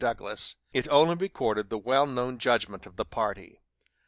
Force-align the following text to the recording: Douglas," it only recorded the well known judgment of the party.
Douglas," 0.01 0.55
it 0.73 0.87
only 0.89 1.13
recorded 1.13 1.69
the 1.69 1.77
well 1.77 2.07
known 2.07 2.39
judgment 2.39 2.87
of 2.87 2.95
the 2.95 3.05
party. 3.05 3.61